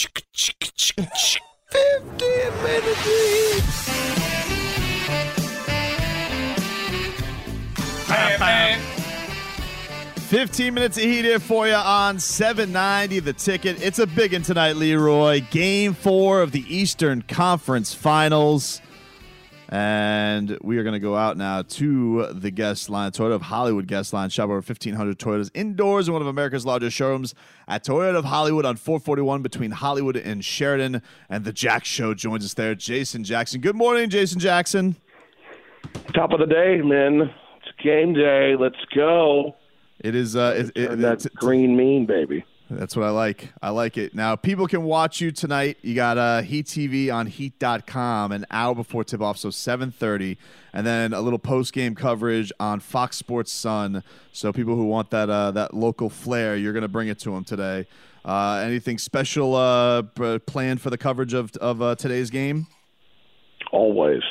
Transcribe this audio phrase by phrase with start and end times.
[0.00, 0.96] 15
[2.62, 4.00] minutes.
[8.40, 8.80] man.
[10.30, 13.82] 15 minutes of heat here for you on 790 the ticket.
[13.82, 15.42] It's a big one tonight, Leroy.
[15.50, 18.80] Game four of the Eastern Conference Finals.
[19.72, 23.86] And we are going to go out now to the guest line, Toyota of Hollywood
[23.86, 24.28] guest line.
[24.28, 27.36] Shop over 1,500 Toyotas indoors in one of America's largest showrooms
[27.68, 31.02] at Toyota of Hollywood on 441 between Hollywood and Sheridan.
[31.28, 32.74] And the Jack Show joins us there.
[32.74, 33.60] Jason Jackson.
[33.60, 34.96] Good morning, Jason Jackson.
[36.14, 37.30] Top of the day, man.
[37.58, 38.56] It's game day.
[38.58, 39.54] Let's go.
[40.00, 40.34] It is.
[40.34, 42.44] Uh, it, it, that green mean, baby.
[42.70, 43.52] That's what I like.
[43.60, 44.14] I like it.
[44.14, 45.78] Now, people can watch you tonight.
[45.82, 50.36] You got uh, Heat TV on Heat.com an hour before tip off, so 7:30,
[50.72, 54.04] and then a little post game coverage on Fox Sports Sun.
[54.30, 57.32] So people who want that uh, that local flair, you're going to bring it to
[57.32, 57.86] them today.
[58.24, 62.68] Uh, anything special uh, p- planned for the coverage of of uh, today's game?
[63.72, 64.22] Always.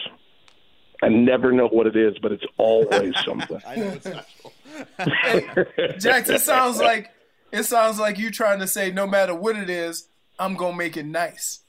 [1.01, 3.59] I never know what it is, but it's always something.
[3.67, 5.97] I know it's special.
[5.99, 7.11] Jax, it sounds like
[7.51, 10.97] it sounds like you're trying to say no matter what it is, I'm gonna make
[10.97, 11.59] it nice.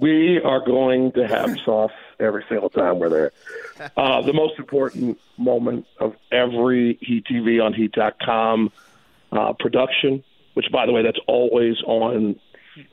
[0.00, 3.32] we are going to have sauce every single time we're there.
[3.96, 8.70] Uh, the most important moment of every Heat TV on Heat.com
[9.32, 10.22] uh, production,
[10.54, 12.38] which, by the way, that's always on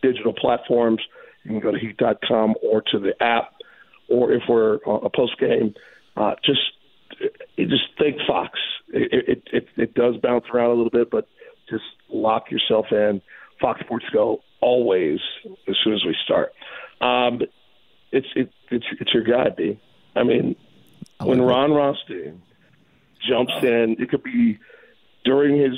[0.01, 1.01] digital platforms.
[1.43, 3.53] You can go to Heat.com or to the app,
[4.09, 5.73] or if we're uh, a post game,
[6.15, 6.61] uh, just
[7.57, 8.57] just think Fox.
[8.89, 11.27] It, it it it does bounce around a little bit, but
[11.69, 13.21] just lock yourself in.
[13.59, 15.19] Fox Sports Go always
[15.67, 16.53] as soon as we start.
[17.01, 17.41] Um,
[18.11, 19.79] it's it, it's it's your guy, B.
[20.15, 20.55] I mean,
[21.21, 22.41] when Ron Rothstein
[23.27, 24.59] jumps in, it could be
[25.25, 25.73] during his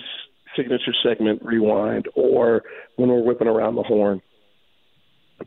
[0.56, 2.64] signature segment, rewind, or
[2.96, 4.22] when we're whipping around the horn.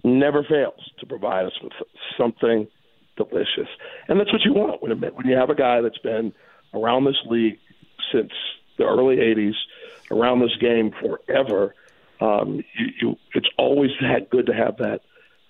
[0.05, 1.73] Never fails to provide us with
[2.19, 2.67] something
[3.17, 3.69] delicious,
[4.09, 6.33] and that's what you want when when you have a guy that's been
[6.75, 7.59] around this league
[8.13, 8.33] since
[8.79, 9.53] the early '80s,
[10.13, 11.75] around this game forever.
[12.21, 15.01] Um, you, you, it's always had good to have that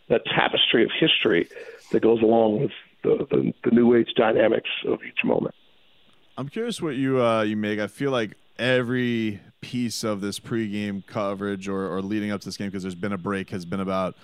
[0.09, 1.49] that tapestry of history
[1.91, 5.55] that goes along with the, the, the new age dynamics of each moment.
[6.37, 7.78] I'm curious what you uh, you make.
[7.78, 12.56] I feel like every piece of this pregame coverage or, or leading up to this
[12.56, 14.17] game, because there's been a break, has been about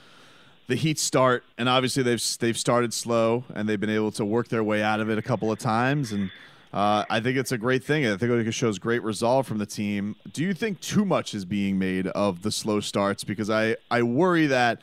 [0.68, 4.48] the Heat start, and obviously they've they've started slow and they've been able to work
[4.48, 6.30] their way out of it a couple of times, and
[6.72, 8.06] uh, I think it's a great thing.
[8.06, 10.16] I think it shows great resolve from the team.
[10.32, 13.24] Do you think too much is being made of the slow starts?
[13.24, 14.82] Because I I worry that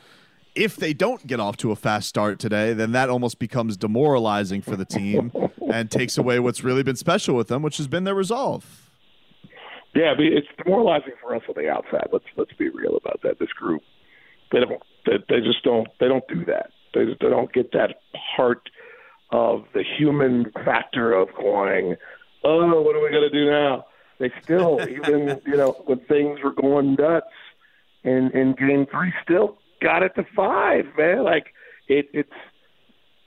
[0.54, 4.62] if they don't get off to a fast start today, then that almost becomes demoralizing
[4.62, 5.30] for the team
[5.72, 8.90] and takes away what's really been special with them, which has been their resolve.
[9.94, 12.08] Yeah, it's demoralizing for us on the outside.
[12.12, 13.38] Let's let's be real about that.
[13.38, 13.82] This group,
[14.52, 16.70] they don't, they, they just don't, they don't do that.
[16.92, 18.00] They they don't get that
[18.36, 18.68] part
[19.30, 21.96] of the human factor of going,
[22.44, 23.86] oh, what are we going to do now?
[24.18, 27.26] They still, even you know, when things were going nuts
[28.04, 31.24] in in game three, still got it to five, man.
[31.24, 31.46] Like
[31.88, 32.32] it, it's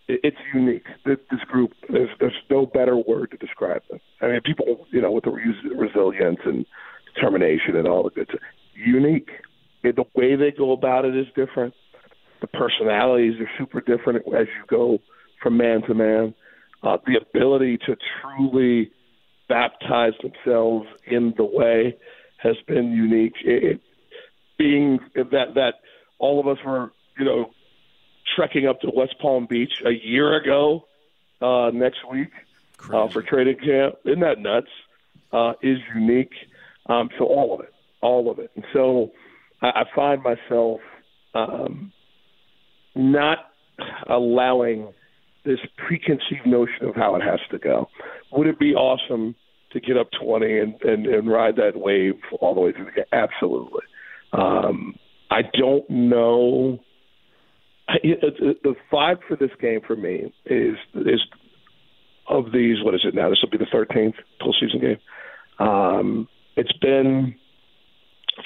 [0.08, 0.88] it's unique.
[1.06, 4.00] This, this group, there's there's no better word to describe them.
[4.22, 6.66] I mean, people, you know, with the res- resilience and
[7.14, 8.42] determination and all the good stuff,
[8.74, 9.30] unique.
[9.84, 11.74] It, the way they go about it is different.
[12.42, 15.00] The personalities are super different as you go
[15.42, 16.34] from man to man.
[16.82, 18.92] Uh, the ability to truly
[19.48, 21.98] baptize themselves in the way
[22.38, 23.34] has been unique.
[23.44, 23.82] It, it,
[24.58, 25.76] being that that
[26.20, 27.52] all of us were, you know,
[28.36, 30.86] trekking up to West Palm Beach a year ago
[31.42, 32.32] uh, next week
[32.94, 33.96] uh, for training camp.
[34.06, 34.68] Isn't that nuts?
[35.32, 36.34] Uh, is unique.
[36.88, 38.52] Um, so all of it, all of it.
[38.56, 39.12] And so
[39.62, 40.82] I, I find myself
[41.34, 41.92] um,
[42.96, 43.52] not
[44.08, 44.94] allowing
[45.46, 47.90] this preconceived notion of how it has to go.
[48.32, 49.36] would it be awesome
[49.72, 52.92] to get up 20 and, and, and ride that wave all the way through the
[52.92, 53.06] game?
[53.12, 53.82] Absolutely.
[54.34, 54.96] Um,
[55.32, 56.80] I don't know.
[57.88, 61.22] The vibe for this game for me is is
[62.28, 62.84] of these.
[62.84, 63.30] What is it now?
[63.30, 64.98] This will be the 13th postseason game.
[65.58, 67.36] Um, it's been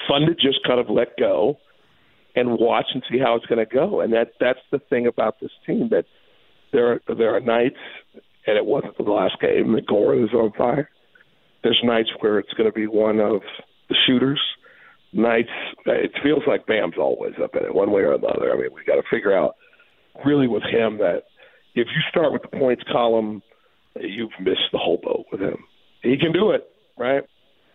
[0.07, 1.57] fun to just kind of let go
[2.36, 4.01] and watch and see how it's going to go.
[4.01, 6.06] And that that's the thing about this team that
[6.73, 7.77] there are, there are nights,
[8.45, 10.89] and it wasn't the last game that Goran is on fire.
[11.63, 13.41] There's nights where it's going to be one of
[13.87, 14.41] the shooters.
[15.13, 15.49] Nights,
[15.85, 18.51] it feels like Bam's always up in it, one way or another.
[18.51, 19.55] I mean, we got to figure out
[20.25, 21.23] really with him that
[21.75, 23.41] if you start with the points column,
[23.99, 25.57] you've missed the whole boat with him.
[26.01, 26.67] He can do it,
[26.97, 27.23] right?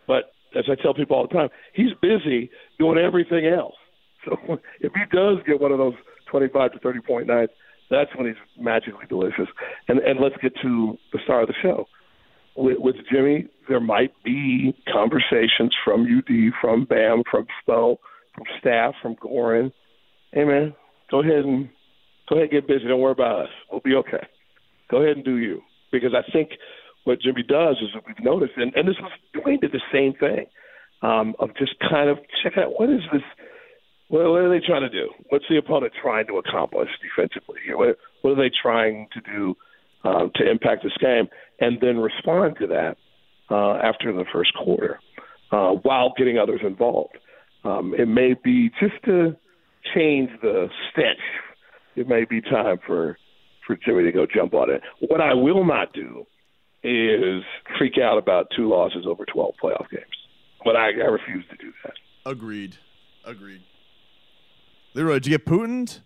[0.06, 3.76] But as I tell people all the time, he's busy doing everything else.
[4.24, 4.36] So
[4.80, 5.94] if he does get one of those
[6.30, 7.52] 25 to 30 point nights,
[7.90, 9.48] that's when he's magically delicious.
[9.88, 11.86] And and let's get to the star of the show.
[12.56, 17.98] With, with Jimmy, there might be conversations from UD, from Bam, from Spo,
[18.34, 19.72] from staff, from Goran.
[20.32, 20.74] Hey man,
[21.10, 21.68] go ahead and
[22.28, 22.88] go ahead and get busy.
[22.88, 23.48] Don't worry about us.
[23.70, 24.26] We'll be okay.
[24.90, 25.62] Go ahead and do you.
[25.92, 26.50] Because I think
[27.04, 30.12] what Jimmy does is that we've noticed, and, and this was Dwyane did the same
[30.14, 30.46] thing
[31.02, 33.22] um, of just kind of check out what is this
[34.08, 35.10] what, what are they trying to do?
[35.28, 37.60] What's the opponent trying to accomplish defensively?
[37.72, 39.56] What, what are they trying to do
[40.04, 41.28] um, to impact this game?
[41.60, 42.96] And then respond to that
[43.50, 45.00] uh, after the first quarter
[45.52, 47.16] uh, while getting others involved.
[47.64, 49.36] Um, it may be just to
[49.94, 51.18] change the stench.
[51.96, 53.18] It may be time for
[53.66, 54.80] for Jimmy to go jump on it.
[55.00, 56.26] What I will not do
[56.82, 57.42] is
[57.76, 60.04] freak out about two losses over 12 playoff games.
[60.64, 61.92] But I, I refuse to do that.
[62.24, 62.76] Agreed.
[63.26, 63.60] Agreed.
[64.98, 66.00] Leroy, did you get Putin'd?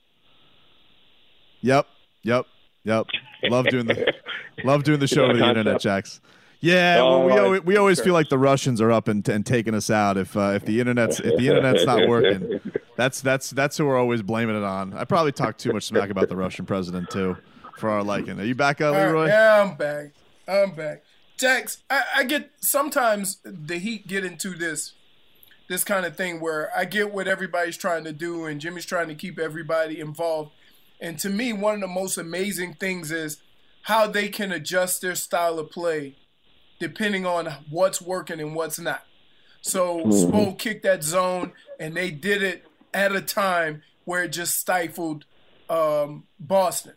[1.62, 1.86] Yep,
[2.22, 2.44] yep,
[2.84, 3.06] yep.
[3.44, 4.12] Love doing the
[4.64, 6.20] love doing the show over the internet, Jax.
[6.60, 9.74] Yeah, well, we always, we always feel like the Russians are up and, and taking
[9.74, 12.60] us out if uh, if the internet's if the internet's not working.
[12.96, 14.92] That's that's that's who we're always blaming it on.
[14.92, 17.38] I probably talked too much smack about the Russian president too,
[17.78, 18.38] for our liking.
[18.38, 19.28] Are you back, uh, Leroy?
[19.28, 20.12] yeah, I'm back.
[20.46, 21.02] I'm back.
[21.38, 24.92] Jax, I, I get sometimes the Heat get into this
[25.68, 29.08] this kind of thing where I get what everybody's trying to do and Jimmy's trying
[29.08, 30.52] to keep everybody involved.
[31.00, 33.38] And to me, one of the most amazing things is
[33.82, 36.16] how they can adjust their style of play
[36.78, 39.04] depending on what's working and what's not.
[39.60, 40.10] So mm-hmm.
[40.10, 45.24] Spo kicked that zone and they did it at a time where it just stifled
[45.70, 46.94] um, Boston.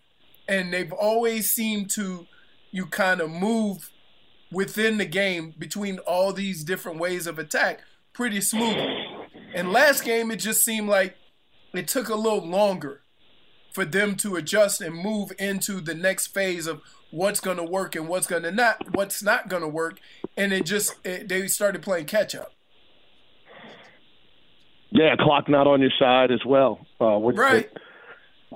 [0.47, 2.27] And they've always seemed to
[2.71, 3.91] you kind of move
[4.51, 7.81] within the game between all these different ways of attack
[8.15, 9.05] pretty smoothly.
[9.53, 11.15] And last game, it just seemed like
[11.73, 13.01] it took a little longer
[13.71, 16.81] for them to adjust and move into the next phase of
[17.11, 19.99] what's going to work and what's going to not, what's not going to work.
[20.35, 22.53] And it just, it, they started playing catch up.
[24.91, 26.79] Yeah, clock not on your side as well.
[27.01, 27.69] Uh, right.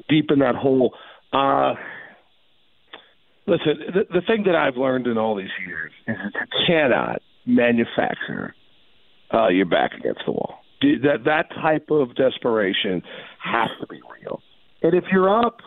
[0.08, 0.94] Deep in that hole.
[1.34, 1.74] Uh,
[3.46, 7.22] listen, the, the thing that I've learned in all these years is that you cannot
[7.46, 8.56] manufacture
[9.34, 10.60] uh, you're back against the wall.
[10.82, 13.04] That that type of desperation
[13.40, 14.42] has to be real.
[14.82, 15.62] And if you're up,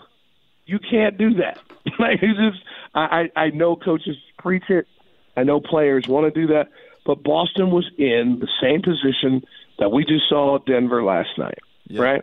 [0.64, 1.58] you can't do that.
[1.98, 2.64] like it's just,
[2.94, 4.86] I I know coaches preach it.
[5.36, 6.68] I know players want to do that,
[7.04, 9.42] but Boston was in the same position
[9.78, 11.58] that we just saw Denver last night,
[11.90, 12.22] right?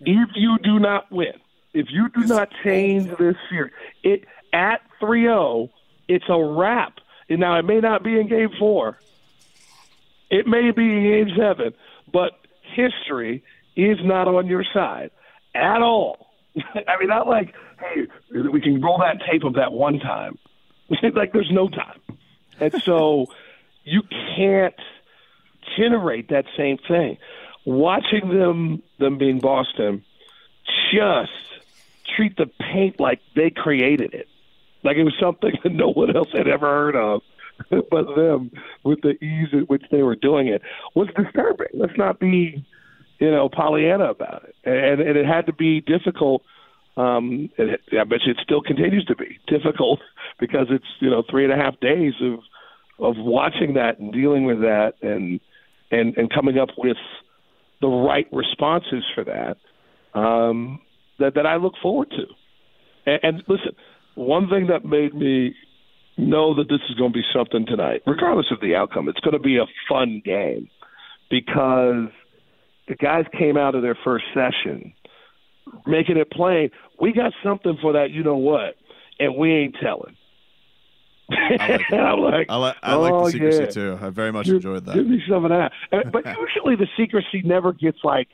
[0.00, 1.32] If you do not win,
[1.74, 3.72] if you do not change this year,
[4.02, 5.70] it at 3-0,
[6.08, 6.94] it's a wrap.
[7.28, 8.98] And now it may not be in Game Four,
[10.30, 11.74] it may be game seven,
[12.12, 12.32] but
[12.74, 13.42] history
[13.76, 15.10] is not on your side
[15.54, 16.30] at all.
[16.56, 20.38] I mean, not like, hey, we can roll that tape of that one time.
[21.14, 22.00] like, there's no time.
[22.58, 23.26] And so
[23.84, 24.02] you
[24.36, 24.74] can't
[25.76, 27.18] generate that same thing.
[27.64, 30.04] Watching them, them being Boston,
[30.92, 31.32] just
[32.16, 34.28] treat the paint like they created it.
[34.84, 37.22] Like it was something that no one else had ever heard of
[37.70, 38.50] but them
[38.84, 40.62] with the ease at which they were doing it
[40.94, 41.68] was disturbing.
[41.74, 42.64] Let's not be,
[43.18, 44.54] you know, Pollyanna about it.
[44.64, 46.42] And, and it had to be difficult.
[46.96, 50.00] Um, it, I bet you it still continues to be difficult
[50.40, 52.40] because it's you know three and a half days of
[52.98, 55.40] of watching that and dealing with that and
[55.90, 56.96] and and coming up with
[57.80, 59.58] the right responses for that
[60.18, 60.80] um,
[61.18, 62.24] that that I look forward to.
[63.04, 63.76] And, and listen,
[64.14, 65.54] one thing that made me
[66.16, 69.08] know that this is going to be something tonight, regardless of the outcome.
[69.08, 70.68] It's going to be a fun game
[71.30, 72.08] because
[72.88, 74.92] the guys came out of their first session
[75.86, 76.70] making it plain.
[77.00, 78.76] We got something for that, you know what,
[79.18, 80.16] and we ain't telling.
[81.28, 81.82] like.
[81.92, 83.66] I'm like, I, li- I oh, like the oh, secrecy yeah.
[83.70, 83.98] too.
[84.00, 84.94] I very much enjoyed that.
[84.94, 85.72] Give me some of that.
[86.12, 88.28] But usually the secrecy never gets like,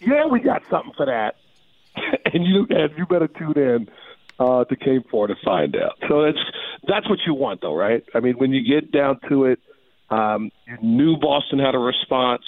[0.00, 1.36] yeah, we got something for that,
[2.32, 3.88] and you and you better tune in
[4.38, 5.92] uh, to Game Four to find out.
[6.08, 6.38] So that's
[6.86, 8.04] that's what you want, though, right?
[8.14, 9.58] I mean, when you get down to it,
[10.10, 12.42] um, you knew Boston had a response.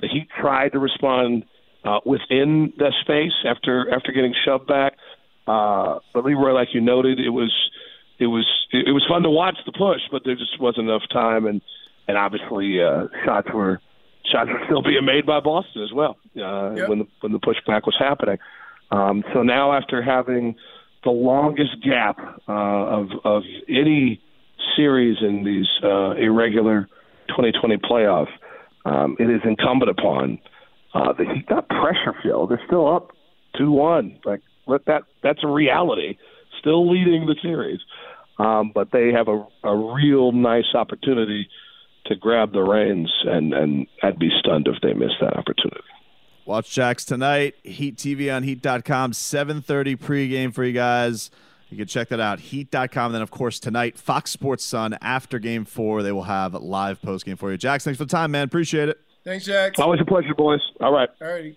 [0.00, 1.44] The Heat tried to respond
[1.84, 4.94] uh, within the space after after getting shoved back.
[5.46, 7.52] Uh, but Leroy, like you noted, it was
[8.18, 11.46] it was it was fun to watch the push, but there just wasn't enough time,
[11.46, 11.60] and
[12.08, 13.80] and obviously uh, shots were
[14.32, 16.88] shots were still being made by Boston as well uh, Yep.
[16.88, 18.38] when the when the pushback was happening.
[18.90, 20.54] Um, so now, after having
[21.06, 24.20] the longest gap uh, of of any
[24.76, 26.88] series in these uh, irregular
[27.28, 28.26] 2020 playoffs,
[28.84, 30.38] um, it is incumbent upon
[30.92, 32.48] uh, the Heat not pressure Phil.
[32.48, 33.12] They're still up
[33.56, 34.18] two one.
[34.24, 36.18] Like let that that's a reality.
[36.58, 37.78] Still leading the series,
[38.38, 41.48] um, but they have a, a real nice opportunity
[42.06, 45.84] to grab the reins, and and I'd be stunned if they missed that opportunity.
[46.46, 47.56] Watch Jax tonight.
[47.64, 49.12] Heat TV on Heat.com.
[49.12, 51.30] 7:30 pregame for you guys.
[51.68, 52.38] You can check that out.
[52.38, 53.12] Heat.com.
[53.12, 57.26] Then, of course, tonight, Fox Sports Sun after Game Four, they will have live post
[57.26, 57.56] game for you.
[57.56, 58.44] Jax, thanks for the time, man.
[58.44, 59.00] Appreciate it.
[59.24, 59.80] Thanks, Jax.
[59.80, 60.60] Always a pleasure, boys.
[60.80, 61.08] All right.
[61.20, 61.56] Alrighty.